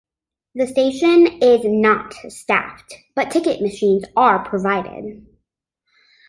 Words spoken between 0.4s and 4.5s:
The station is not staffed, but ticket machines are